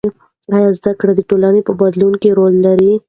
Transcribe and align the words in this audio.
آیا 0.55 0.69
زده 0.77 0.91
کړه 0.99 1.13
د 1.15 1.21
ټولنې 1.29 1.61
په 1.67 1.73
بدلون 1.79 2.13
کې 2.21 2.29
رول 2.39 2.55
لري؟ 2.65 2.91